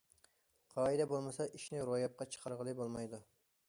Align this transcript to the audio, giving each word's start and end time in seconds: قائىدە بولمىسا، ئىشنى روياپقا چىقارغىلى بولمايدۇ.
قائىدە 0.75 1.07
بولمىسا، 1.13 1.49
ئىشنى 1.51 1.85
روياپقا 1.93 2.31
چىقارغىلى 2.35 2.79
بولمايدۇ. 2.83 3.27